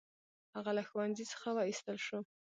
هغه 0.55 0.71
له 0.77 0.83
ښوونځي 0.89 1.25
څخه 1.33 1.49
وایستل 1.57 1.97
شو. 2.05 2.19